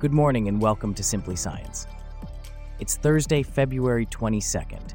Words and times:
Good 0.00 0.12
morning 0.12 0.46
and 0.46 0.62
welcome 0.62 0.94
to 0.94 1.02
Simply 1.02 1.34
Science. 1.34 1.88
It's 2.78 2.96
Thursday, 2.98 3.42
February 3.42 4.06
22nd. 4.06 4.94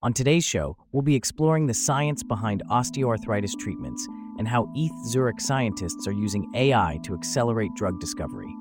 On 0.00 0.12
today's 0.12 0.44
show, 0.44 0.76
we'll 0.92 1.02
be 1.02 1.16
exploring 1.16 1.66
the 1.66 1.74
science 1.74 2.22
behind 2.22 2.62
osteoarthritis 2.70 3.58
treatments 3.58 4.06
and 4.38 4.46
how 4.46 4.70
ETH 4.76 4.92
Zurich 5.08 5.40
scientists 5.40 6.06
are 6.06 6.12
using 6.12 6.48
AI 6.54 7.00
to 7.02 7.12
accelerate 7.12 7.74
drug 7.74 7.98
discovery. 7.98 8.54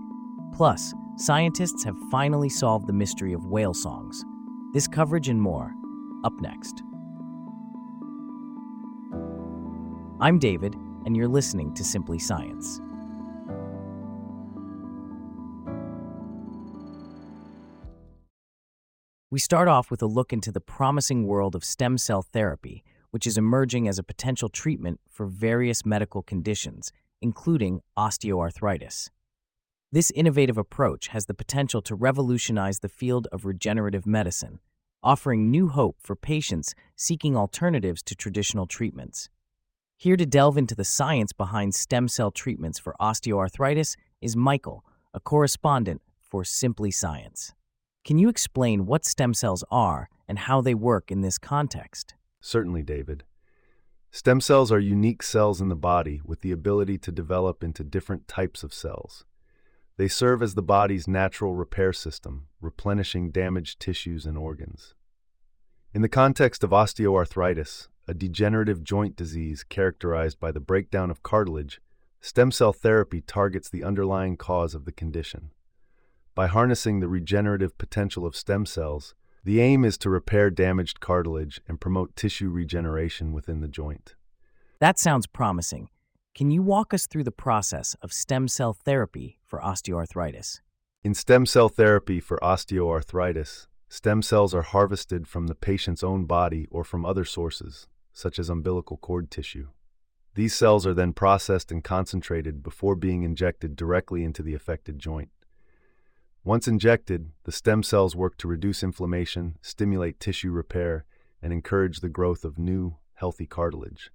Plus, 0.55 0.91
scientists 1.17 1.83
have 1.83 1.95
finally 2.09 2.49
solved 2.49 2.87
the 2.87 2.93
mystery 2.93 3.33
of 3.33 3.45
whale 3.45 3.75
songs. 3.75 4.25
This 4.73 4.87
coverage 4.87 5.29
and 5.29 5.39
more, 5.39 5.71
up 6.23 6.33
next. 6.41 6.81
I'm 10.19 10.39
David, 10.39 10.75
and 11.05 11.15
you're 11.15 11.27
listening 11.27 11.75
to 11.75 11.83
Simply 11.83 12.17
Science. 12.17 12.81
We 19.31 19.37
start 19.37 19.67
off 19.67 19.91
with 19.91 20.01
a 20.01 20.07
look 20.07 20.33
into 20.33 20.51
the 20.51 20.59
promising 20.59 21.27
world 21.27 21.53
of 21.53 21.63
stem 21.63 21.99
cell 21.99 22.23
therapy, 22.23 22.83
which 23.11 23.27
is 23.27 23.37
emerging 23.37 23.87
as 23.87 23.99
a 23.99 24.03
potential 24.03 24.49
treatment 24.49 24.99
for 25.07 25.27
various 25.27 25.85
medical 25.85 26.23
conditions, 26.23 26.91
including 27.21 27.81
osteoarthritis. 27.95 29.11
This 29.91 30.09
innovative 30.11 30.57
approach 30.57 31.09
has 31.09 31.27
the 31.27 31.35
potential 31.35 31.79
to 31.83 31.93
revolutionize 31.93 32.79
the 32.79 32.89
field 32.89 33.27
of 33.31 33.45
regenerative 33.45 34.07
medicine, 34.07 34.61
offering 35.03 35.51
new 35.51 35.67
hope 35.67 35.97
for 35.99 36.15
patients 36.15 36.73
seeking 36.95 37.37
alternatives 37.37 38.01
to 38.03 38.15
traditional 38.15 38.65
treatments. 38.65 39.29
Here 39.95 40.17
to 40.17 40.25
delve 40.25 40.57
into 40.57 40.73
the 40.73 40.83
science 40.83 41.33
behind 41.33 41.75
stem 41.75 42.07
cell 42.07 42.31
treatments 42.31 42.79
for 42.79 42.95
osteoarthritis 42.99 43.95
is 44.21 44.35
Michael, 44.35 44.83
a 45.13 45.19
correspondent 45.19 46.01
for 46.19 46.43
Simply 46.43 46.89
Science. 46.89 47.53
Can 48.05 48.17
you 48.17 48.29
explain 48.29 48.85
what 48.85 49.05
stem 49.05 49.33
cells 49.33 49.63
are 49.69 50.09
and 50.27 50.39
how 50.39 50.61
they 50.61 50.73
work 50.73 51.11
in 51.11 51.21
this 51.21 51.37
context? 51.37 52.15
Certainly, 52.41 52.83
David. 52.83 53.23
Stem 54.11 54.41
cells 54.41 54.71
are 54.71 54.79
unique 54.79 55.21
cells 55.21 55.61
in 55.61 55.69
the 55.69 55.75
body 55.75 56.21
with 56.25 56.41
the 56.41 56.51
ability 56.51 56.97
to 56.97 57.11
develop 57.11 57.63
into 57.63 57.83
different 57.83 58.27
types 58.27 58.63
of 58.63 58.73
cells. 58.73 59.25
They 59.97 60.07
serve 60.07 60.41
as 60.41 60.55
the 60.55 60.63
body's 60.63 61.07
natural 61.07 61.55
repair 61.55 61.93
system, 61.93 62.47
replenishing 62.61 63.31
damaged 63.31 63.79
tissues 63.79 64.25
and 64.25 64.37
organs. 64.37 64.95
In 65.93 66.01
the 66.01 66.09
context 66.09 66.63
of 66.63 66.69
osteoarthritis, 66.69 67.89
a 68.07 68.13
degenerative 68.13 68.83
joint 68.83 69.15
disease 69.15 69.63
characterized 69.63 70.39
by 70.39 70.51
the 70.51 70.59
breakdown 70.59 71.11
of 71.11 71.21
cartilage, 71.21 71.81
stem 72.21 72.51
cell 72.51 72.73
therapy 72.73 73.21
targets 73.21 73.69
the 73.69 73.83
underlying 73.83 74.37
cause 74.37 74.73
of 74.73 74.85
the 74.85 74.91
condition. 74.91 75.51
By 76.39 76.47
harnessing 76.47 77.01
the 77.01 77.09
regenerative 77.09 77.77
potential 77.77 78.25
of 78.25 78.33
stem 78.33 78.65
cells, 78.65 79.13
the 79.43 79.59
aim 79.59 79.83
is 79.83 79.97
to 79.97 80.09
repair 80.09 80.49
damaged 80.49 81.01
cartilage 81.01 81.59
and 81.67 81.81
promote 81.81 82.15
tissue 82.15 82.47
regeneration 82.47 83.33
within 83.33 83.59
the 83.59 83.67
joint. 83.67 84.15
That 84.79 84.97
sounds 84.97 85.27
promising. 85.27 85.89
Can 86.33 86.49
you 86.49 86.61
walk 86.61 86.93
us 86.93 87.07
through 87.07 87.25
the 87.25 87.31
process 87.33 87.93
of 88.01 88.13
stem 88.13 88.47
cell 88.47 88.71
therapy 88.71 89.37
for 89.43 89.59
osteoarthritis? 89.59 90.61
In 91.03 91.13
stem 91.13 91.45
cell 91.45 91.67
therapy 91.67 92.21
for 92.21 92.39
osteoarthritis, 92.41 93.67
stem 93.89 94.21
cells 94.21 94.55
are 94.55 94.61
harvested 94.61 95.27
from 95.27 95.47
the 95.47 95.55
patient's 95.55 96.05
own 96.05 96.23
body 96.23 96.69
or 96.71 96.85
from 96.85 97.05
other 97.05 97.25
sources, 97.25 97.89
such 98.13 98.39
as 98.39 98.49
umbilical 98.49 98.95
cord 98.95 99.29
tissue. 99.29 99.67
These 100.35 100.53
cells 100.53 100.87
are 100.87 100.93
then 100.93 101.11
processed 101.11 101.69
and 101.69 101.83
concentrated 101.83 102.63
before 102.63 102.95
being 102.95 103.23
injected 103.23 103.75
directly 103.75 104.23
into 104.23 104.41
the 104.41 104.53
affected 104.53 104.99
joint. 104.99 105.31
Once 106.43 106.67
injected, 106.67 107.31
the 107.43 107.51
stem 107.51 107.83
cells 107.83 108.15
work 108.15 108.37
to 108.37 108.47
reduce 108.47 108.81
inflammation, 108.81 109.57
stimulate 109.61 110.19
tissue 110.19 110.51
repair, 110.51 111.05
and 111.41 111.51
encourage 111.51 111.99
the 111.99 112.09
growth 112.09 112.45
of 112.45 112.57
new, 112.57 112.95
healthy 113.15 113.45
cartilage. 113.45 114.11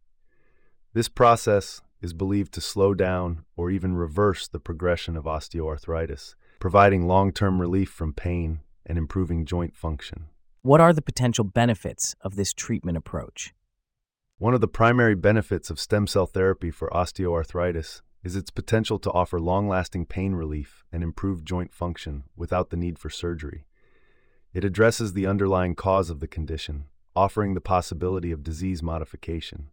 This 0.95 1.09
process 1.09 1.83
is 2.01 2.15
believed 2.15 2.53
to 2.55 2.61
slow 2.61 2.95
down 2.95 3.45
or 3.57 3.71
even 3.71 3.95
reverse 3.95 4.49
the 4.49 4.61
progression 4.61 5.17
of 5.17 5.25
osteoarthritis, 5.25 6.35
providing 6.61 7.07
long 7.07 7.33
term 7.33 7.61
relief 7.61 7.91
from 7.91 8.13
pain 8.13 8.61
and 8.87 8.97
improving 8.97 9.45
joint 9.45 9.77
function. 9.77 10.27
What 10.63 10.81
are 10.81 10.93
the 10.93 11.03
potential 11.03 11.45
benefits 11.45 12.15
of 12.23 12.37
this 12.37 12.53
treatment 12.53 12.97
approach? 12.97 13.53
One 14.39 14.55
of 14.55 14.61
the 14.61 14.69
primary 14.69 15.15
benefits 15.15 15.69
of 15.69 15.79
stem 15.79 16.07
cell 16.07 16.27
therapy 16.27 16.71
for 16.71 16.89
osteoarthritis 16.91 18.01
is 18.25 18.35
its 18.35 18.51
potential 18.51 18.99
to 18.99 19.13
offer 19.13 19.39
long 19.39 19.69
lasting 19.69 20.07
pain 20.07 20.35
relief 20.35 20.83
and 20.91 21.03
improved 21.03 21.47
joint 21.47 21.73
function 21.73 22.25
without 22.35 22.71
the 22.71 22.77
need 22.77 22.99
for 22.99 23.11
surgery. 23.11 23.67
It 24.55 24.65
addresses 24.65 25.13
the 25.13 25.27
underlying 25.27 25.75
cause 25.75 26.09
of 26.09 26.21
the 26.21 26.27
condition, 26.27 26.87
offering 27.15 27.53
the 27.53 27.61
possibility 27.61 28.33
of 28.33 28.43
disease 28.43 28.83
modification. 28.83 29.69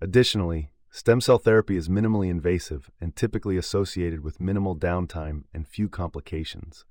Additionally, 0.00 0.70
stem 0.90 1.20
cell 1.20 1.38
therapy 1.38 1.76
is 1.76 1.88
minimally 1.88 2.30
invasive 2.30 2.88
and 3.00 3.16
typically 3.16 3.56
associated 3.56 4.22
with 4.22 4.40
minimal 4.40 4.76
downtime 4.76 5.42
and 5.52 5.66
few 5.66 5.88
complications, 5.88 6.84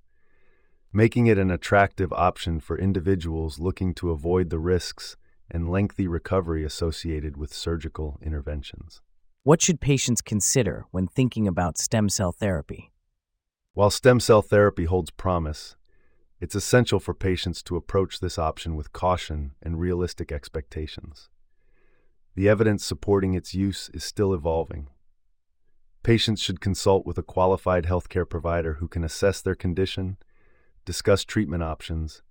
making 0.92 1.28
it 1.28 1.38
an 1.38 1.50
attractive 1.50 2.12
option 2.12 2.60
for 2.60 2.78
individuals 2.78 3.60
looking 3.60 3.94
to 3.94 4.12
avoid 4.12 4.50
the 4.50 4.60
risks 4.60 5.16
and 5.50 5.70
lengthy 5.70 6.08
recovery 6.08 6.66
associated 6.66 7.38
with 7.38 7.54
surgical 7.54 8.20
interventions. 8.22 9.02
What 9.48 9.62
should 9.62 9.80
patients 9.80 10.20
consider 10.22 10.84
when 10.92 11.08
thinking 11.08 11.48
about 11.48 11.78
stem 11.78 12.10
cell 12.10 12.34
therapy? 12.34 12.92
While 13.76 13.90
stem 13.90 14.20
cell 14.20 14.42
therapy 14.42 14.84
holds 14.84 15.10
promise, 15.10 15.78
it's 16.42 16.54
essential 16.54 17.00
for 17.00 17.14
patients 17.14 17.64
to 17.64 17.78
approach 17.78 18.20
this 18.20 18.38
option 18.38 18.76
with 18.76 18.92
caution 18.92 19.54
and 19.64 19.80
realistic 19.80 20.34
expectations. 20.34 21.30
The 22.36 22.50
evidence 22.50 22.84
supporting 22.84 23.36
its 23.36 23.54
use 23.56 23.90
is 23.94 24.04
still 24.04 24.34
evolving. 24.34 24.90
Patients 26.04 26.42
should 26.42 26.60
consult 26.60 27.06
with 27.06 27.18
a 27.18 27.24
qualified 27.24 27.86
healthcare 27.86 28.30
provider 28.30 28.74
who 28.82 28.90
can 28.90 29.06
assess 29.06 29.40
their 29.40 29.56
condition, 29.56 30.18
discuss 30.84 31.24
treatment 31.24 31.64
options, 31.64 32.22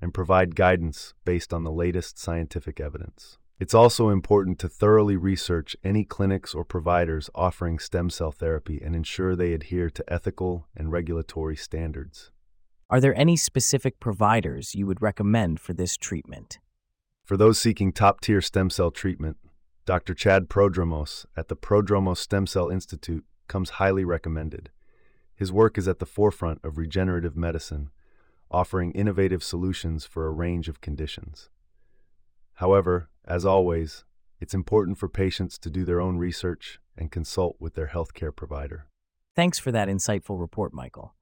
and 0.00 0.14
provide 0.14 0.54
guidance 0.54 1.12
based 1.24 1.52
on 1.52 1.64
the 1.64 1.72
latest 1.72 2.20
scientific 2.20 2.78
evidence. 2.78 3.38
It's 3.58 3.74
also 3.74 4.08
important 4.08 4.58
to 4.60 4.68
thoroughly 4.68 5.16
research 5.16 5.76
any 5.84 6.04
clinics 6.04 6.54
or 6.54 6.64
providers 6.64 7.30
offering 7.34 7.78
stem 7.78 8.10
cell 8.10 8.32
therapy 8.32 8.80
and 8.84 8.96
ensure 8.96 9.36
they 9.36 9.52
adhere 9.52 9.88
to 9.90 10.12
ethical 10.12 10.66
and 10.76 10.90
regulatory 10.90 11.56
standards. 11.56 12.30
Are 12.90 13.00
there 13.00 13.18
any 13.18 13.36
specific 13.36 14.00
providers 14.00 14.74
you 14.74 14.86
would 14.86 15.00
recommend 15.00 15.60
for 15.60 15.72
this 15.72 15.96
treatment? 15.96 16.58
For 17.24 17.36
those 17.36 17.58
seeking 17.58 17.92
top 17.92 18.20
tier 18.20 18.40
stem 18.40 18.68
cell 18.68 18.90
treatment, 18.90 19.36
Dr. 19.86 20.14
Chad 20.14 20.48
Prodromos 20.48 21.24
at 21.36 21.48
the 21.48 21.56
Prodromos 21.56 22.18
Stem 22.18 22.46
Cell 22.46 22.68
Institute 22.68 23.24
comes 23.48 23.70
highly 23.70 24.04
recommended. 24.04 24.70
His 25.34 25.52
work 25.52 25.78
is 25.78 25.88
at 25.88 25.98
the 25.98 26.06
forefront 26.06 26.60
of 26.64 26.78
regenerative 26.78 27.36
medicine 27.36 27.90
offering 28.52 28.92
innovative 28.92 29.42
solutions 29.42 30.04
for 30.04 30.26
a 30.26 30.30
range 30.30 30.68
of 30.68 30.80
conditions. 30.80 31.48
However, 32.54 33.08
as 33.24 33.44
always, 33.44 34.04
it's 34.40 34.54
important 34.54 34.98
for 34.98 35.08
patients 35.08 35.58
to 35.58 35.70
do 35.70 35.84
their 35.84 36.00
own 36.00 36.18
research 36.18 36.80
and 36.96 37.10
consult 37.10 37.56
with 37.60 37.74
their 37.74 37.88
healthcare 37.88 38.34
provider. 38.34 38.86
Thanks 39.34 39.58
for 39.58 39.72
that 39.72 39.88
insightful 39.88 40.40
report, 40.40 40.74
Michael. 40.74 41.14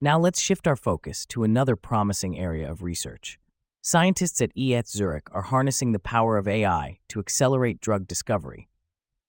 Now 0.00 0.18
let's 0.18 0.40
shift 0.40 0.66
our 0.66 0.76
focus 0.76 1.26
to 1.26 1.44
another 1.44 1.76
promising 1.76 2.38
area 2.38 2.70
of 2.70 2.82
research. 2.82 3.38
Scientists 3.82 4.40
at 4.40 4.50
ETH 4.56 4.88
Zurich 4.88 5.28
are 5.32 5.42
harnessing 5.42 5.92
the 5.92 5.98
power 5.98 6.38
of 6.38 6.48
AI 6.48 6.98
to 7.08 7.20
accelerate 7.20 7.80
drug 7.80 8.08
discovery. 8.08 8.68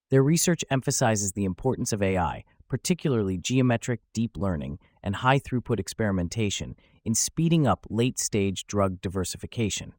Their 0.09 0.24
research 0.24 0.63
emphasizes 0.69 1.33
the 1.33 1.45
importance 1.45 1.94
of 1.94 2.01
AI, 2.01 2.44
particularly 2.67 3.38
geometric 3.38 4.00
deep 4.13 4.38
learning 4.38 4.79
and 5.03 5.17
high 5.17 5.39
throughput 5.39 5.79
experimentation, 5.79 6.75
in 7.06 7.15
speeding 7.15 7.67
up 7.67 7.85
late 7.89 8.17
stage 8.17 8.65
drug 8.67 9.01
diversification. 9.01 9.94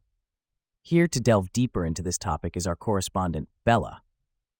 Here 0.85 1.07
to 1.07 1.21
delve 1.21 1.53
deeper 1.53 1.85
into 1.85 2.01
this 2.01 2.17
topic 2.17 2.57
is 2.57 2.67
our 2.67 2.75
correspondent, 2.75 3.47
Bella. 3.63 4.01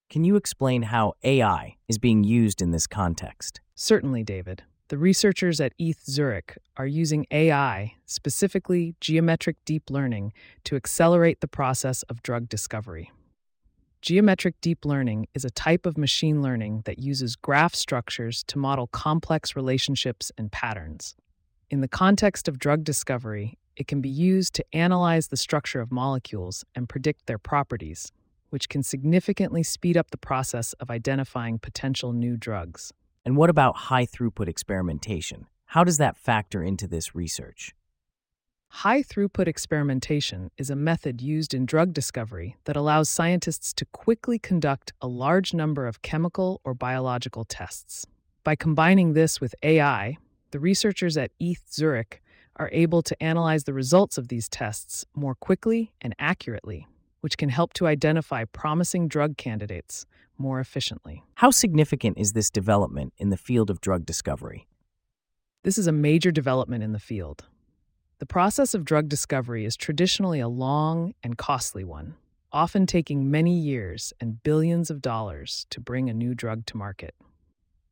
Can 0.08 0.24
you 0.24 0.36
explain 0.36 0.84
how 0.84 1.12
AI 1.22 1.76
is 1.86 1.98
being 1.98 2.24
used 2.24 2.62
in 2.62 2.70
this 2.70 2.86
context? 2.86 3.60
Certainly, 3.74 4.24
David. 4.24 4.62
The 4.88 4.96
researchers 4.96 5.60
at 5.60 5.74
ETH 5.78 6.02
Zurich 6.06 6.56
are 6.78 6.86
using 6.86 7.26
AI, 7.30 7.92
specifically 8.06 8.94
geometric 9.02 9.56
deep 9.66 9.90
learning, 9.90 10.32
to 10.64 10.76
accelerate 10.76 11.42
the 11.42 11.46
process 11.46 12.04
of 12.04 12.22
drug 12.22 12.48
discovery. 12.48 13.12
Geometric 14.00 14.58
deep 14.62 14.86
learning 14.86 15.26
is 15.34 15.44
a 15.44 15.50
type 15.50 15.84
of 15.84 15.98
machine 15.98 16.40
learning 16.40 16.84
that 16.86 16.98
uses 16.98 17.36
graph 17.36 17.74
structures 17.74 18.42
to 18.44 18.58
model 18.58 18.86
complex 18.86 19.54
relationships 19.54 20.32
and 20.38 20.50
patterns. 20.50 21.16
In 21.68 21.82
the 21.82 21.88
context 21.88 22.48
of 22.48 22.58
drug 22.58 22.82
discovery, 22.82 23.58
it 23.76 23.86
can 23.86 24.00
be 24.00 24.08
used 24.08 24.54
to 24.54 24.64
analyze 24.72 25.28
the 25.28 25.36
structure 25.36 25.80
of 25.80 25.90
molecules 25.90 26.64
and 26.74 26.88
predict 26.88 27.26
their 27.26 27.38
properties, 27.38 28.12
which 28.50 28.68
can 28.68 28.82
significantly 28.82 29.62
speed 29.62 29.96
up 29.96 30.10
the 30.10 30.16
process 30.16 30.72
of 30.74 30.90
identifying 30.90 31.58
potential 31.58 32.12
new 32.12 32.36
drugs. 32.36 32.92
And 33.24 33.36
what 33.36 33.50
about 33.50 33.76
high 33.76 34.06
throughput 34.06 34.48
experimentation? 34.48 35.46
How 35.66 35.82
does 35.82 35.98
that 35.98 36.16
factor 36.16 36.62
into 36.62 36.86
this 36.86 37.14
research? 37.14 37.74
High 38.68 39.02
throughput 39.02 39.46
experimentation 39.46 40.50
is 40.58 40.68
a 40.68 40.76
method 40.76 41.20
used 41.20 41.54
in 41.54 41.64
drug 41.64 41.92
discovery 41.92 42.56
that 42.64 42.76
allows 42.76 43.08
scientists 43.08 43.72
to 43.74 43.84
quickly 43.86 44.38
conduct 44.38 44.92
a 45.00 45.06
large 45.06 45.54
number 45.54 45.86
of 45.86 46.02
chemical 46.02 46.60
or 46.64 46.74
biological 46.74 47.44
tests. 47.44 48.04
By 48.42 48.56
combining 48.56 49.12
this 49.12 49.40
with 49.40 49.54
AI, 49.62 50.18
the 50.50 50.58
researchers 50.58 51.16
at 51.16 51.30
ETH 51.38 51.62
Zurich 51.72 52.20
are 52.56 52.70
able 52.72 53.02
to 53.02 53.22
analyze 53.22 53.64
the 53.64 53.72
results 53.72 54.18
of 54.18 54.28
these 54.28 54.48
tests 54.48 55.04
more 55.14 55.34
quickly 55.34 55.92
and 56.00 56.14
accurately, 56.18 56.86
which 57.20 57.36
can 57.36 57.48
help 57.48 57.72
to 57.74 57.86
identify 57.86 58.44
promising 58.44 59.08
drug 59.08 59.36
candidates 59.36 60.06
more 60.38 60.60
efficiently. 60.60 61.22
How 61.34 61.50
significant 61.50 62.18
is 62.18 62.32
this 62.32 62.50
development 62.50 63.12
in 63.18 63.30
the 63.30 63.36
field 63.36 63.70
of 63.70 63.80
drug 63.80 64.04
discovery? 64.06 64.66
This 65.62 65.78
is 65.78 65.86
a 65.86 65.92
major 65.92 66.30
development 66.30 66.84
in 66.84 66.92
the 66.92 66.98
field. 66.98 67.44
The 68.18 68.26
process 68.26 68.74
of 68.74 68.84
drug 68.84 69.08
discovery 69.08 69.64
is 69.64 69.76
traditionally 69.76 70.40
a 70.40 70.48
long 70.48 71.14
and 71.22 71.36
costly 71.36 71.84
one, 71.84 72.14
often 72.52 72.86
taking 72.86 73.30
many 73.30 73.58
years 73.58 74.12
and 74.20 74.42
billions 74.42 74.90
of 74.90 75.02
dollars 75.02 75.66
to 75.70 75.80
bring 75.80 76.08
a 76.08 76.14
new 76.14 76.34
drug 76.34 76.66
to 76.66 76.76
market. 76.76 77.14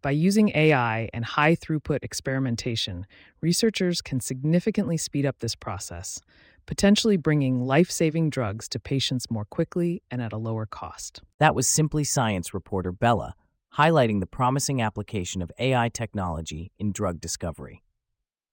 By 0.03 0.11
using 0.11 0.51
AI 0.57 1.09
and 1.15 1.25
high 1.25 1.55
throughput 1.55 2.01
experimentation, 2.03 3.07
researchers 3.41 4.03
can 4.03 4.19
significantly 4.19 4.97
speed 4.97 5.25
up 5.25 5.39
this 5.39 5.55
process, 5.55 6.21
potentially 6.67 7.17
bringing 7.17 7.65
life 7.65 7.89
saving 7.89 8.31
drugs 8.31 8.69
to 8.71 8.81
patients 8.81 9.31
more 9.31 9.45
quickly 9.45 10.03
and 10.11 10.21
at 10.21 10.33
a 10.33 10.39
lower 10.39 10.67
cost. 10.67 11.23
That 11.39 11.55
was 11.55 11.69
Simply 11.69 12.03
Science 12.03 12.53
reporter 12.53 12.91
Bella 12.91 13.37
highlighting 13.79 14.21
the 14.21 14.27
promising 14.27 14.83
application 14.83 15.41
of 15.41 15.51
AI 15.59 15.89
technology 15.89 16.71
in 16.79 16.93
drug 16.93 17.21
discovery. 17.21 17.83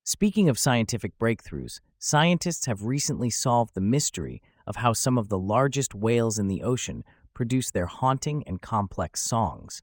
Speaking 0.06 0.48
of 0.48 0.57
scientific 0.57 1.18
breakthroughs, 1.19 1.81
scientists 1.98 2.68
have 2.68 2.84
recently 2.84 3.30
solved 3.30 3.75
the 3.75 3.81
mystery 3.81 4.42
of 4.66 4.78
how 4.78 4.94
some 4.94 5.18
of 5.18 5.28
the 5.28 5.38
largest 5.38 5.94
whales 5.94 6.40
in 6.40 6.48
the 6.48 6.63
ocean 6.63 7.04
produce 7.34 7.69
their 7.72 7.86
haunting 7.88 8.44
and 8.48 8.62
complex 8.62 9.22
songs. 9.22 9.81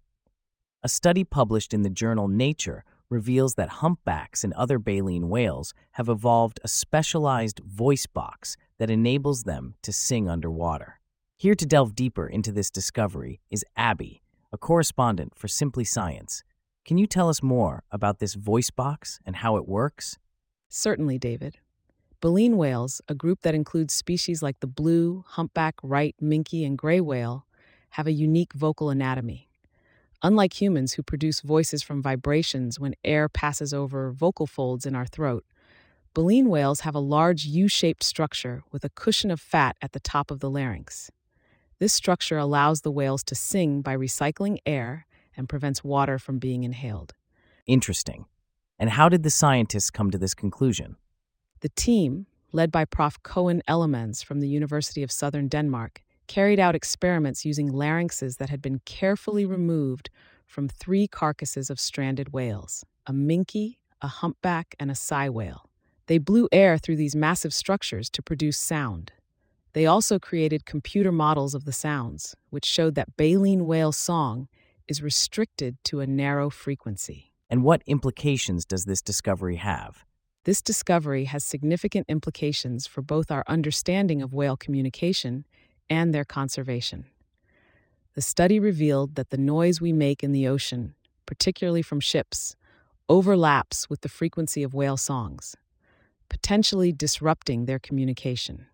A 0.86 0.88
study 0.88 1.24
published 1.24 1.74
in 1.74 1.82
the 1.82 1.90
journal 1.90 2.28
Nature 2.28 2.84
reveals 3.10 3.56
that 3.56 3.82
humpbacks 3.82 4.44
and 4.44 4.52
other 4.52 4.78
baleen 4.78 5.28
whales 5.28 5.74
have 5.94 6.08
evolved 6.08 6.60
a 6.62 6.68
specialized 6.68 7.58
voice 7.58 8.06
box 8.06 8.56
that 8.78 8.88
enables 8.88 9.42
them 9.42 9.74
to 9.82 9.92
sing 9.92 10.28
underwater. 10.28 11.00
Here 11.36 11.56
to 11.56 11.66
delve 11.66 11.96
deeper 11.96 12.28
into 12.28 12.52
this 12.52 12.70
discovery 12.70 13.40
is 13.50 13.64
Abby, 13.76 14.22
a 14.52 14.58
correspondent 14.58 15.32
for 15.34 15.48
Simply 15.48 15.82
Science, 15.82 16.44
can 16.84 16.98
you 16.98 17.08
tell 17.08 17.28
us 17.28 17.42
more 17.42 17.82
about 17.90 18.20
this 18.20 18.34
voice 18.34 18.70
box 18.70 19.18
and 19.26 19.34
how 19.34 19.56
it 19.56 19.66
works? 19.66 20.18
Certainly, 20.68 21.18
David. 21.18 21.58
Baleen 22.20 22.56
whales, 22.56 23.00
a 23.08 23.14
group 23.16 23.42
that 23.42 23.56
includes 23.56 23.92
species 23.92 24.40
like 24.40 24.60
the 24.60 24.68
blue, 24.68 25.24
humpback, 25.26 25.74
right, 25.82 26.14
minke, 26.22 26.64
and 26.64 26.78
gray 26.78 27.00
whale, 27.00 27.44
have 27.90 28.06
a 28.06 28.12
unique 28.12 28.52
vocal 28.52 28.88
anatomy. 28.88 29.48
Unlike 30.22 30.60
humans 30.60 30.94
who 30.94 31.02
produce 31.02 31.40
voices 31.40 31.82
from 31.82 32.02
vibrations 32.02 32.80
when 32.80 32.94
air 33.04 33.28
passes 33.28 33.74
over 33.74 34.10
vocal 34.10 34.46
folds 34.46 34.86
in 34.86 34.94
our 34.94 35.06
throat, 35.06 35.44
baleen 36.14 36.48
whales 36.48 36.80
have 36.80 36.94
a 36.94 37.00
large 37.00 37.44
U 37.44 37.68
shaped 37.68 38.02
structure 38.02 38.62
with 38.72 38.84
a 38.84 38.88
cushion 38.90 39.30
of 39.30 39.40
fat 39.40 39.76
at 39.82 39.92
the 39.92 40.00
top 40.00 40.30
of 40.30 40.40
the 40.40 40.50
larynx. 40.50 41.10
This 41.78 41.92
structure 41.92 42.38
allows 42.38 42.80
the 42.80 42.90
whales 42.90 43.22
to 43.24 43.34
sing 43.34 43.82
by 43.82 43.94
recycling 43.94 44.56
air 44.64 45.06
and 45.36 45.48
prevents 45.48 45.84
water 45.84 46.18
from 46.18 46.38
being 46.38 46.64
inhaled. 46.64 47.12
Interesting. 47.66 48.24
And 48.78 48.90
how 48.90 49.10
did 49.10 49.22
the 49.22 49.30
scientists 49.30 49.90
come 49.90 50.10
to 50.10 50.18
this 50.18 50.34
conclusion? 50.34 50.96
The 51.60 51.68
team, 51.68 52.26
led 52.52 52.72
by 52.72 52.86
Prof. 52.86 53.22
Coen 53.22 53.60
Elemans 53.68 54.24
from 54.24 54.40
the 54.40 54.48
University 54.48 55.02
of 55.02 55.12
Southern 55.12 55.48
Denmark, 55.48 56.02
carried 56.26 56.61
out 56.61 56.75
experiments 56.75 57.44
using 57.44 57.73
larynxes 57.73 58.37
that 58.37 58.50
had 58.50 58.62
been 58.62 58.81
carefully 58.84 59.44
mm-hmm. 59.44 59.52
removed 59.52 60.11
from 60.46 60.69
three 60.69 61.06
carcasses 61.08 61.70
of 61.70 61.81
stranded 61.81 62.32
whales 62.32 62.84
a 63.06 63.12
minke, 63.12 63.76
a 64.02 64.08
humpback, 64.08 64.75
and 64.81 64.90
a 64.90 64.94
sei 64.94 65.28
whale. 65.28 65.69
They 66.06 66.19
blew 66.19 66.49
air 66.52 66.78
through 66.78 66.96
these 66.96 67.17
massive 67.17 67.55
structures 67.55 68.11
to 68.11 68.23
produce 68.23 68.58
sound. 68.58 69.12
They 69.73 69.87
also 69.87 70.19
created 70.19 70.64
computer 70.64 71.12
models 71.12 71.55
of 71.55 71.64
the 71.64 71.73
sounds, 71.73 72.34
which 72.50 72.64
showed 72.64 72.94
that 72.94 73.17
baleen 73.17 73.67
whale 73.67 73.93
song 73.93 74.49
is 74.88 75.02
restricted 75.02 75.76
to 75.84 76.00
a 76.00 76.06
narrow 76.06 76.49
frequency. 76.49 77.32
And 77.50 77.62
what 77.62 77.82
implications 77.87 78.64
does 78.64 78.84
this 78.84 79.02
discovery 79.02 79.56
have? 79.56 80.05
This 80.44 80.62
discovery 80.62 81.25
has 81.25 81.44
significant 81.44 82.06
implications 82.08 82.87
for 82.87 83.02
both 83.02 83.31
our 83.31 83.44
understanding 83.49 84.23
of 84.23 84.32
whale 84.32 84.56
communication 84.56 85.44
and 85.88 86.14
their 86.14 86.24
conservation. 86.24 87.06
The 88.14 88.22
study 88.22 88.58
revealed 88.58 89.14
that 89.16 89.30
the 89.30 89.38
noise 89.38 89.80
we 89.80 89.92
make 89.92 90.24
in 90.24 90.32
the 90.32 90.48
ocean, 90.48 90.94
particularly 91.26 91.82
from 91.82 92.00
ships, 92.00 92.56
overlaps 93.08 93.90
with 93.90 94.00
the 94.00 94.08
frequency 94.08 94.62
of 94.62 94.74
whale 94.74 94.96
songs, 94.96 95.54
potentially 96.28 96.92
disrupting 96.92 97.66
their 97.66 97.78
communication. 97.78 98.66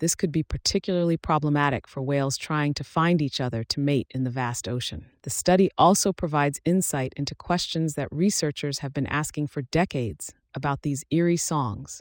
This 0.00 0.14
could 0.14 0.30
be 0.30 0.44
particularly 0.44 1.16
problematic 1.16 1.88
for 1.88 2.02
whales 2.02 2.36
trying 2.36 2.72
to 2.74 2.84
find 2.84 3.20
each 3.20 3.40
other 3.40 3.64
to 3.64 3.80
mate 3.80 4.06
in 4.10 4.22
the 4.24 4.30
vast 4.30 4.68
ocean. 4.68 5.06
The 5.22 5.30
study 5.30 5.70
also 5.76 6.12
provides 6.12 6.60
insight 6.64 7.12
into 7.16 7.34
questions 7.34 7.94
that 7.94 8.08
researchers 8.12 8.78
have 8.78 8.94
been 8.94 9.08
asking 9.08 9.48
for 9.48 9.62
decades 9.62 10.32
about 10.54 10.82
these 10.82 11.04
eerie 11.10 11.36
songs, 11.36 12.00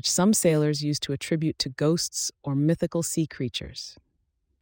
which 0.00 0.10
some 0.10 0.32
sailors 0.32 0.82
use 0.82 0.98
to 0.98 1.12
attribute 1.12 1.58
to 1.58 1.68
ghosts 1.68 2.32
or 2.42 2.54
mythical 2.54 3.02
sea 3.02 3.26
creatures. 3.26 3.98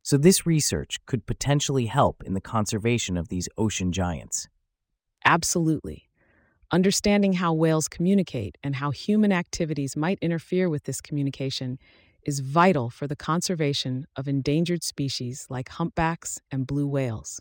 So, 0.02 0.16
this 0.16 0.44
research 0.44 0.96
could 1.06 1.26
potentially 1.26 1.86
help 1.86 2.24
in 2.24 2.34
the 2.34 2.40
conservation 2.40 3.16
of 3.16 3.28
these 3.28 3.48
ocean 3.56 3.92
giants. 3.92 4.48
Absolutely. 5.24 6.08
Understanding 6.72 7.34
how 7.34 7.52
whales 7.52 7.86
communicate 7.86 8.58
and 8.64 8.74
how 8.74 8.90
human 8.90 9.30
activities 9.30 9.94
might 9.94 10.18
interfere 10.20 10.68
with 10.68 10.82
this 10.86 11.00
communication 11.00 11.78
is 12.24 12.40
vital 12.40 12.90
for 12.90 13.06
the 13.06 13.14
conservation 13.14 14.08
of 14.16 14.26
endangered 14.26 14.82
species 14.82 15.46
like 15.48 15.68
humpbacks 15.68 16.40
and 16.50 16.66
blue 16.66 16.88
whales. 16.88 17.40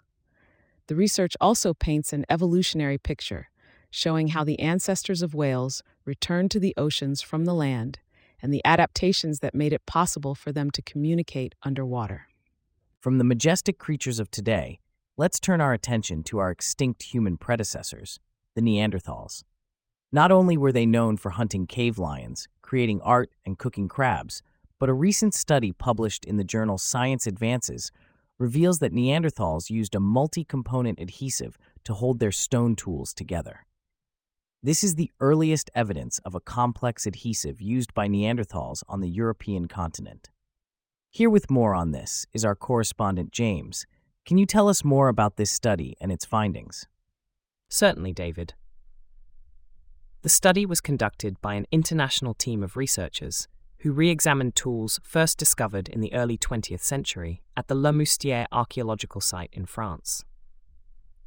The 0.85 0.95
research 0.95 1.35
also 1.41 1.73
paints 1.73 2.13
an 2.13 2.25
evolutionary 2.29 2.99
picture, 2.99 3.49
showing 3.89 4.29
how 4.29 4.43
the 4.43 4.59
ancestors 4.59 5.21
of 5.21 5.33
whales 5.33 5.81
returned 6.05 6.51
to 6.51 6.59
the 6.59 6.73
oceans 6.77 7.21
from 7.21 7.45
the 7.45 7.53
land 7.53 7.99
and 8.41 8.53
the 8.53 8.61
adaptations 8.63 9.39
that 9.39 9.55
made 9.55 9.73
it 9.73 9.85
possible 9.85 10.35
for 10.35 10.51
them 10.51 10.69
to 10.71 10.81
communicate 10.81 11.55
underwater. 11.63 12.27
From 12.99 13.17
the 13.17 13.23
majestic 13.23 13.77
creatures 13.77 14.19
of 14.19 14.29
today, 14.29 14.79
let's 15.17 15.39
turn 15.39 15.61
our 15.61 15.73
attention 15.73 16.23
to 16.23 16.37
our 16.37 16.51
extinct 16.51 17.03
human 17.03 17.37
predecessors, 17.37 18.19
the 18.55 18.61
Neanderthals. 18.61 19.43
Not 20.11 20.31
only 20.31 20.57
were 20.57 20.71
they 20.71 20.85
known 20.85 21.17
for 21.17 21.31
hunting 21.31 21.67
cave 21.67 21.97
lions, 21.97 22.47
creating 22.61 23.01
art, 23.01 23.29
and 23.45 23.57
cooking 23.57 23.87
crabs, 23.87 24.41
but 24.79 24.89
a 24.89 24.93
recent 24.93 25.33
study 25.33 25.71
published 25.71 26.23
in 26.25 26.37
the 26.37 26.43
journal 26.43 26.77
Science 26.77 27.27
Advances 27.27 27.91
reveals 28.37 28.79
that 28.79 28.93
Neanderthals 28.93 29.69
used 29.69 29.95
a 29.95 29.99
multi 29.99 30.43
component 30.43 30.99
adhesive 30.99 31.57
to 31.83 31.93
hold 31.93 32.19
their 32.19 32.31
stone 32.31 32.75
tools 32.75 33.13
together. 33.13 33.65
This 34.67 34.83
is 34.83 34.95
the 34.95 35.11
earliest 35.21 35.71
evidence 35.73 36.19
of 36.25 36.35
a 36.35 36.41
complex 36.41 37.05
adhesive 37.05 37.61
used 37.61 37.93
by 37.93 38.09
Neanderthals 38.09 38.83
on 38.89 38.99
the 38.99 39.07
European 39.07 39.69
continent. 39.69 40.29
Here 41.09 41.29
with 41.29 41.49
more 41.49 41.73
on 41.73 41.91
this 41.91 42.25
is 42.33 42.43
our 42.43 42.53
correspondent 42.53 43.31
James. 43.31 43.85
Can 44.25 44.37
you 44.37 44.45
tell 44.45 44.67
us 44.67 44.83
more 44.83 45.07
about 45.07 45.37
this 45.37 45.51
study 45.51 45.95
and 46.01 46.11
its 46.11 46.25
findings? 46.25 46.85
Certainly, 47.69 48.11
David. 48.11 48.55
The 50.23 50.27
study 50.27 50.65
was 50.65 50.81
conducted 50.81 51.39
by 51.39 51.53
an 51.53 51.65
international 51.71 52.33
team 52.33 52.61
of 52.61 52.75
researchers 52.75 53.47
who 53.83 53.93
re 53.93 54.09
examined 54.09 54.57
tools 54.57 54.99
first 55.01 55.37
discovered 55.37 55.87
in 55.87 56.01
the 56.01 56.13
early 56.13 56.37
20th 56.37 56.81
century 56.81 57.41
at 57.55 57.69
the 57.69 57.75
Le 57.75 57.93
Moustier 57.93 58.47
archaeological 58.51 59.21
site 59.21 59.53
in 59.53 59.65
France. 59.65 60.25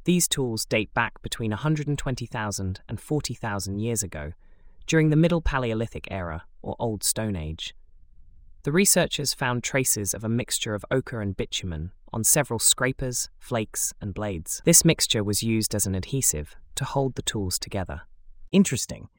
These 0.03 0.27
tools 0.27 0.65
date 0.65 0.93
back 0.93 1.21
between 1.21 1.51
120,000 1.51 2.81
and 2.89 2.99
40,000 2.99 3.79
years 3.79 4.01
ago, 4.01 4.31
during 4.87 5.09
the 5.09 5.15
Middle 5.15 5.41
Paleolithic 5.41 6.07
era 6.09 6.43
or 6.61 6.75
Old 6.79 7.03
Stone 7.03 7.35
Age. 7.35 7.75
The 8.63 8.71
researchers 8.71 9.33
found 9.33 9.63
traces 9.63 10.13
of 10.13 10.23
a 10.23 10.29
mixture 10.29 10.75
of 10.75 10.85
ochre 10.91 11.21
and 11.21 11.35
bitumen 11.35 11.91
on 12.13 12.23
several 12.23 12.59
scrapers, 12.59 13.29
flakes, 13.39 13.93
and 14.01 14.13
blades. 14.13 14.61
This 14.65 14.83
mixture 14.83 15.23
was 15.23 15.43
used 15.43 15.73
as 15.73 15.85
an 15.85 15.95
adhesive 15.95 16.55
to 16.75 16.85
hold 16.85 17.15
the 17.15 17.21
tools 17.21 17.57
together. 17.57 18.01
Interesting. 18.51 19.09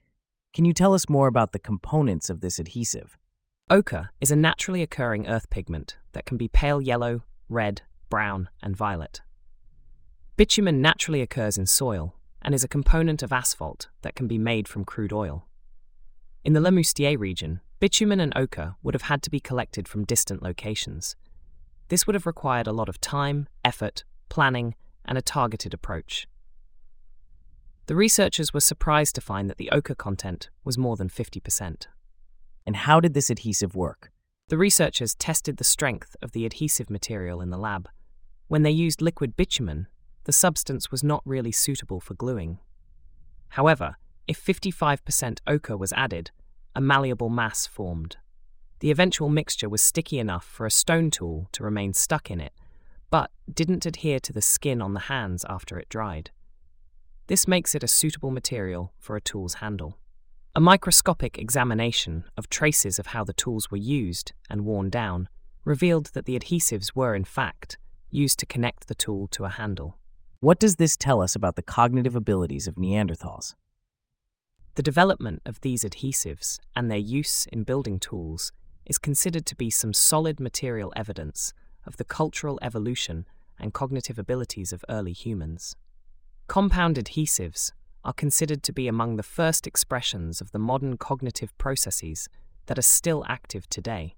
Can 0.52 0.64
you 0.64 0.72
tell 0.72 0.94
us 0.94 1.08
more 1.08 1.26
about 1.26 1.52
the 1.52 1.58
components 1.58 2.28
of 2.28 2.40
this 2.40 2.58
adhesive? 2.58 3.16
Ochre 3.70 4.10
is 4.20 4.30
a 4.30 4.36
naturally 4.36 4.82
occurring 4.82 5.26
earth 5.26 5.48
pigment 5.48 5.96
that 6.12 6.26
can 6.26 6.36
be 6.36 6.48
pale 6.48 6.82
yellow, 6.82 7.22
red, 7.48 7.82
brown, 8.10 8.48
and 8.62 8.76
violet. 8.76 9.22
Bitumen 10.36 10.80
naturally 10.80 11.20
occurs 11.20 11.58
in 11.58 11.66
soil 11.66 12.14
and 12.40 12.54
is 12.54 12.64
a 12.64 12.68
component 12.68 13.22
of 13.22 13.32
asphalt 13.32 13.88
that 14.00 14.14
can 14.14 14.26
be 14.26 14.38
made 14.38 14.66
from 14.66 14.84
crude 14.84 15.12
oil. 15.12 15.46
In 16.42 16.54
the 16.54 16.60
Le 16.60 16.72
Moustier 16.72 17.18
region, 17.18 17.60
bitumen 17.80 18.18
and 18.18 18.32
ochre 18.34 18.74
would 18.82 18.94
have 18.94 19.02
had 19.02 19.22
to 19.22 19.30
be 19.30 19.40
collected 19.40 19.86
from 19.86 20.04
distant 20.04 20.42
locations. 20.42 21.16
This 21.88 22.06
would 22.06 22.14
have 22.14 22.26
required 22.26 22.66
a 22.66 22.72
lot 22.72 22.88
of 22.88 23.00
time, 23.00 23.46
effort, 23.64 24.04
planning, 24.30 24.74
and 25.04 25.18
a 25.18 25.22
targeted 25.22 25.74
approach. 25.74 26.26
The 27.86 27.94
researchers 27.94 28.54
were 28.54 28.60
surprised 28.60 29.14
to 29.16 29.20
find 29.20 29.50
that 29.50 29.58
the 29.58 29.70
ochre 29.70 29.94
content 29.94 30.48
was 30.64 30.78
more 30.78 30.96
than 30.96 31.10
50%. 31.10 31.88
And 32.64 32.76
how 32.76 33.00
did 33.00 33.12
this 33.12 33.28
adhesive 33.28 33.74
work? 33.74 34.10
The 34.48 34.56
researchers 34.56 35.14
tested 35.14 35.58
the 35.58 35.64
strength 35.64 36.16
of 36.22 36.32
the 36.32 36.46
adhesive 36.46 36.88
material 36.88 37.40
in 37.42 37.50
the 37.50 37.58
lab. 37.58 37.88
When 38.48 38.62
they 38.62 38.70
used 38.70 39.02
liquid 39.02 39.36
bitumen, 39.36 39.88
the 40.24 40.32
substance 40.32 40.90
was 40.90 41.02
not 41.02 41.22
really 41.24 41.52
suitable 41.52 42.00
for 42.00 42.14
gluing. 42.14 42.58
However, 43.50 43.96
if 44.26 44.42
55% 44.42 45.40
ochre 45.46 45.76
was 45.76 45.92
added, 45.92 46.30
a 46.74 46.80
malleable 46.80 47.28
mass 47.28 47.66
formed. 47.66 48.16
The 48.80 48.90
eventual 48.90 49.28
mixture 49.28 49.68
was 49.68 49.82
sticky 49.82 50.18
enough 50.18 50.44
for 50.44 50.66
a 50.66 50.70
stone 50.70 51.10
tool 51.10 51.48
to 51.52 51.62
remain 51.62 51.92
stuck 51.92 52.30
in 52.30 52.40
it, 52.40 52.52
but 53.10 53.30
didn't 53.52 53.86
adhere 53.86 54.20
to 54.20 54.32
the 54.32 54.42
skin 54.42 54.80
on 54.80 54.94
the 54.94 55.00
hands 55.00 55.44
after 55.48 55.78
it 55.78 55.88
dried. 55.88 56.30
This 57.26 57.46
makes 57.46 57.74
it 57.74 57.84
a 57.84 57.88
suitable 57.88 58.30
material 58.30 58.92
for 58.98 59.16
a 59.16 59.20
tool's 59.20 59.54
handle. 59.54 59.98
A 60.54 60.60
microscopic 60.60 61.38
examination 61.38 62.24
of 62.36 62.50
traces 62.50 62.98
of 62.98 63.06
how 63.08 63.24
the 63.24 63.32
tools 63.32 63.70
were 63.70 63.76
used 63.76 64.32
and 64.50 64.64
worn 64.64 64.90
down 64.90 65.28
revealed 65.64 66.10
that 66.14 66.26
the 66.26 66.38
adhesives 66.38 66.92
were, 66.94 67.14
in 67.14 67.24
fact, 67.24 67.78
used 68.10 68.38
to 68.38 68.46
connect 68.46 68.88
the 68.88 68.94
tool 68.94 69.28
to 69.28 69.44
a 69.44 69.48
handle. 69.48 69.98
What 70.42 70.58
does 70.58 70.74
this 70.74 70.96
tell 70.96 71.22
us 71.22 71.36
about 71.36 71.54
the 71.54 71.62
cognitive 71.62 72.16
abilities 72.16 72.66
of 72.66 72.74
Neanderthals? 72.74 73.54
The 74.74 74.82
development 74.82 75.40
of 75.46 75.60
these 75.60 75.84
adhesives 75.84 76.58
and 76.74 76.90
their 76.90 76.98
use 76.98 77.46
in 77.52 77.62
building 77.62 78.00
tools 78.00 78.50
is 78.84 78.98
considered 78.98 79.46
to 79.46 79.54
be 79.54 79.70
some 79.70 79.92
solid 79.92 80.40
material 80.40 80.92
evidence 80.96 81.52
of 81.86 81.96
the 81.96 82.02
cultural 82.02 82.58
evolution 82.60 83.24
and 83.60 83.72
cognitive 83.72 84.18
abilities 84.18 84.72
of 84.72 84.84
early 84.88 85.12
humans. 85.12 85.76
Compound 86.48 86.96
adhesives 86.96 87.70
are 88.04 88.12
considered 88.12 88.64
to 88.64 88.72
be 88.72 88.88
among 88.88 89.14
the 89.14 89.22
first 89.22 89.68
expressions 89.68 90.40
of 90.40 90.50
the 90.50 90.58
modern 90.58 90.96
cognitive 90.96 91.56
processes 91.56 92.28
that 92.66 92.80
are 92.80 92.82
still 92.82 93.24
active 93.28 93.68
today. 93.68 94.16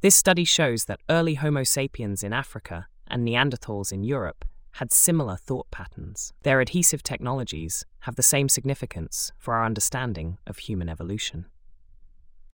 This 0.00 0.16
study 0.16 0.42
shows 0.42 0.86
that 0.86 0.98
early 1.08 1.34
Homo 1.34 1.62
sapiens 1.62 2.24
in 2.24 2.32
Africa 2.32 2.88
and 3.06 3.24
Neanderthals 3.24 3.92
in 3.92 4.02
Europe 4.02 4.44
had 4.72 4.92
similar 4.92 5.36
thought 5.36 5.70
patterns. 5.70 6.32
Their 6.42 6.60
adhesive 6.60 7.02
technologies 7.02 7.84
have 8.00 8.16
the 8.16 8.22
same 8.22 8.48
significance 8.48 9.32
for 9.38 9.54
our 9.54 9.64
understanding 9.64 10.38
of 10.46 10.58
human 10.58 10.88
evolution. 10.88 11.46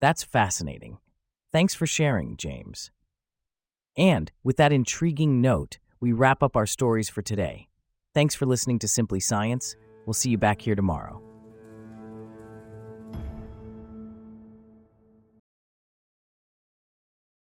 That's 0.01 0.24
fascinating. 0.24 0.98
Thanks 1.51 1.74
for 1.74 1.86
sharing, 1.86 2.38
James. 2.38 2.91
And 3.98 4.31
with 4.43 4.57
that 4.57 4.74
intriguing 4.74 5.41
note, 5.41 5.79
we 6.00 6.12
wrap 6.12 6.43
up 6.43 6.55
our 6.55 6.65
stories 6.65 7.10
for 7.10 7.22
today. 7.22 7.69
Thanks 8.13 8.36
for 8.36 8.45
listening 8.45 8.79
to 8.79 8.88
Simply 8.88 9.19
Science. 9.19 9.75
We'll 10.05 10.13
see 10.13 10.29
you 10.29 10.38
back 10.38 10.62
here 10.62 10.75
tomorrow. 10.75 11.25